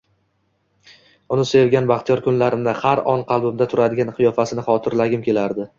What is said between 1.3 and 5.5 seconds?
Uni sevgan baxtiyor kunlarimni, har on qalbimda turadigan qiyofasini xotirlagim